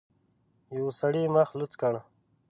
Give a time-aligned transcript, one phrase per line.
[0.75, 1.93] يوه سړي مخ لوڅ کړ.